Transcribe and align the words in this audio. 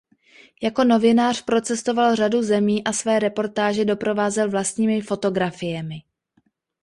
Jako 0.63 0.83
novinář 0.83 1.41
procestoval 1.41 2.15
řadu 2.15 2.41
zemí 2.41 2.83
a 2.83 2.93
své 2.93 3.19
reportáže 3.19 3.85
doprovázel 3.85 4.49
vlastními 4.49 5.01
fotografiemi. 5.01 5.95